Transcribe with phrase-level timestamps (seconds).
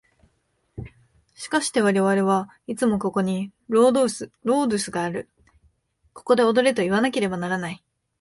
[1.35, 5.29] しかして我々はいつもここにロードゥスがある、
[6.13, 7.83] ここで踊れといわなければならない。